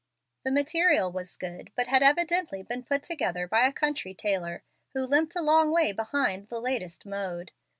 The 0.43 0.49
material 0.51 1.11
was 1.11 1.37
good, 1.37 1.69
but 1.75 1.85
had 1.85 2.01
evidently 2.01 2.63
been 2.63 2.81
put 2.81 3.03
together 3.03 3.47
by 3.47 3.67
a 3.67 3.71
country 3.71 4.15
tailor, 4.15 4.63
who 4.95 5.05
limped 5.05 5.35
a 5.35 5.43
long 5.43 5.69
way 5.71 5.91
behind 5.91 6.47
the 6.47 6.59
latest 6.59 7.05
mode. 7.05 7.51